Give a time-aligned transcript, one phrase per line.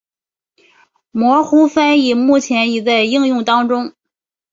[1.11, 3.93] 模糊翻译目前已在应用当中。